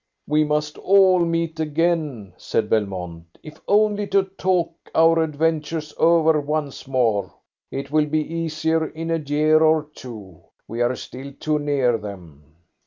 [0.27, 6.87] "We must all meet again," said Belmont, "if only to talk our adventures over once
[6.87, 7.31] more.
[7.69, 10.41] It will be easier in a year or two.
[10.67, 12.41] We are still too near them."